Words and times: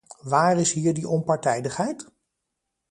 Waar 0.21 0.59
is 0.59 0.73
hier 0.73 0.93
de 0.93 1.07
onpartijdigheid? 1.07 2.07